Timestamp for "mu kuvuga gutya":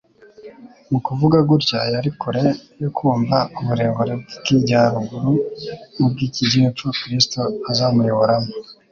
0.91-1.79